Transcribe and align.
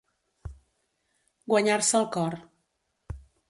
Guanyar-se 1.53 1.95
el 2.03 2.11
cor. 2.19 2.41